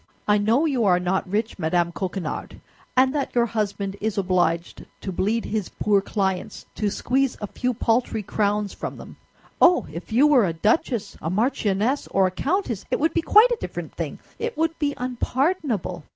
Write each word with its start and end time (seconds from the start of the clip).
I 0.27 0.39
know 0.39 0.65
you 0.65 0.83
are 0.85 0.99
not 0.99 1.29
rich, 1.29 1.59
Madame 1.59 1.91
Coquenard, 1.91 2.59
and 2.97 3.13
that 3.13 3.35
your 3.35 3.45
husband 3.45 3.97
is 4.01 4.17
obliged 4.17 4.83
to 5.01 5.11
bleed 5.11 5.45
his 5.45 5.69
poor 5.69 6.01
clients 6.01 6.65
to 6.73 6.89
squeeze 6.89 7.37
a 7.39 7.45
few 7.45 7.75
paltry 7.75 8.23
crowns 8.23 8.73
from 8.73 8.97
them. 8.97 9.17
Oh! 9.61 9.85
If 9.93 10.11
you 10.11 10.25
were 10.25 10.47
a 10.47 10.53
duchess, 10.53 11.17
a 11.21 11.29
marchioness, 11.29 12.07
or 12.07 12.25
a 12.25 12.31
countess, 12.31 12.83
it 12.89 12.99
would 12.99 13.13
be 13.13 13.21
quite 13.21 13.51
a 13.51 13.57
different 13.61 13.93
thing; 13.93 14.17
it 14.39 14.57
would 14.57 14.73
be 14.79 14.95
unpardonable." 14.97 16.03